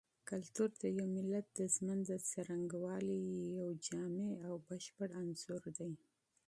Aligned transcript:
فرهنګ 0.27 0.73
د 0.81 0.83
یو 0.97 1.07
ملت 1.17 1.45
د 1.53 1.59
ژوند 1.75 2.01
د 2.09 2.11
څرنګوالي 2.29 3.19
یو 3.59 3.67
جامع 3.87 4.31
او 4.47 4.53
بشپړ 4.67 5.09
انځور 5.21 5.63
دی. 5.77 5.93